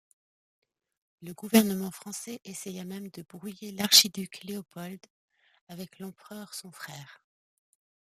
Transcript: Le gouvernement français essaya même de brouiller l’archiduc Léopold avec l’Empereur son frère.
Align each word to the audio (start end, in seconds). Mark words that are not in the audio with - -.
Le 1.21 1.31
gouvernement 1.35 1.91
français 1.91 2.41
essaya 2.43 2.83
même 2.85 3.09
de 3.11 3.21
brouiller 3.21 3.71
l’archiduc 3.71 4.43
Léopold 4.45 4.99
avec 5.69 5.99
l’Empereur 5.99 6.55
son 6.55 6.71
frère. 6.71 7.23